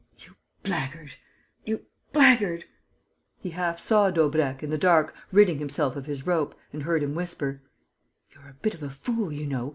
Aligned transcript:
"You 0.17 0.33
blackguard! 0.63 1.13
You 1.63 1.85
blackguard!" 2.11 2.65
He 3.39 3.51
half 3.51 3.79
saw 3.79 4.09
Daubrecq, 4.09 4.63
in 4.63 4.71
the 4.71 4.77
dark, 4.79 5.13
ridding 5.31 5.59
himself 5.59 5.95
of 5.95 6.07
his 6.07 6.25
rope, 6.25 6.55
and 6.73 6.81
heard 6.81 7.03
him 7.03 7.13
whisper: 7.13 7.61
"You're 8.33 8.49
a 8.49 8.53
bit 8.63 8.73
of 8.73 8.81
a 8.81 8.89
fool, 8.89 9.31
you 9.31 9.45
know!... 9.45 9.69